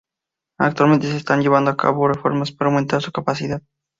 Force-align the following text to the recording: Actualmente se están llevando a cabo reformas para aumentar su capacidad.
Actualmente 0.59 1.05
se 1.11 1.17
están 1.17 1.41
llevando 1.43 1.69
a 1.69 1.77
cabo 1.77 2.07
reformas 2.07 2.51
para 2.51 2.71
aumentar 2.71 3.03
su 3.03 3.11
capacidad. 3.11 3.61